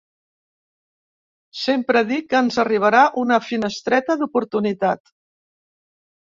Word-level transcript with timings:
Sempre 1.63 2.01
dic 2.11 2.25
que 2.31 2.41
ens 2.45 2.57
arribarà 2.63 3.03
una 3.25 3.39
finestreta 3.51 4.17
d’oportunitat. 4.23 5.15